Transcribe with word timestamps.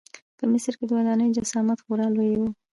په 0.37 0.43
مصر 0.51 0.73
کې 0.79 0.85
د 0.87 0.91
ودانیو 0.97 1.33
جسامت 1.37 1.79
خورا 1.83 2.07
لوی 2.15 2.31
و. 2.39 2.43